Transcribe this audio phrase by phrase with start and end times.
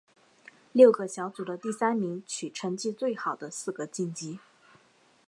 [0.71, 4.39] 六个小组的第三名取成绩最好的四个晋级。